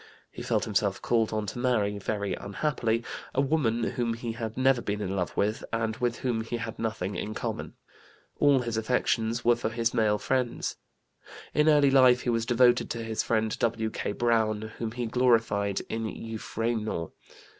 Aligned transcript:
He 0.31 0.41
felt 0.41 0.65
himself 0.65 0.99
called 0.99 1.31
on 1.31 1.45
to 1.45 1.59
marry, 1.59 1.99
very 1.99 2.33
unhappily, 2.33 3.03
a 3.35 3.39
woman 3.41 3.83
whom 3.83 4.15
he 4.15 4.31
had 4.31 4.57
never 4.57 4.81
been 4.81 4.99
in 4.99 5.15
love 5.15 5.37
with 5.37 5.63
and 5.71 5.95
with 5.97 6.17
whom 6.21 6.41
he 6.41 6.57
had 6.57 6.79
nothing 6.79 7.13
in 7.13 7.35
common. 7.35 7.75
All 8.39 8.61
his 8.61 8.77
affections 8.77 9.45
were 9.45 9.55
for 9.55 9.69
his 9.69 9.93
male 9.93 10.17
friends. 10.17 10.75
In 11.53 11.69
early 11.69 11.91
life 11.91 12.21
he 12.21 12.31
was 12.31 12.47
devoted 12.47 12.89
to 12.89 13.03
his 13.03 13.21
friend 13.21 13.55
W.K. 13.59 14.13
Browne, 14.13 14.71
whom 14.79 14.93
he 14.93 15.05
glorified 15.05 15.81
in 15.87 16.05
Euphranor. 16.07 17.11